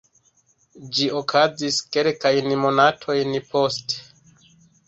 Ĝi 0.95 1.05
okazis 1.19 1.77
kelkajn 1.97 2.51
monatojn 2.65 3.39
poste. 3.53 4.53